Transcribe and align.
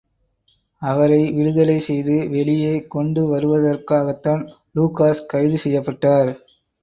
அவரை 0.81 1.19
விடுதலை 1.31 1.75
செய்து 1.79 2.15
வெளியே 2.29 2.71
கொண்டுவருவதற்காகத்தான் 2.95 4.41
லூகாஸ் 4.75 5.21
கைது 5.27 5.57
செய்யப்பட்டார். 5.57 6.31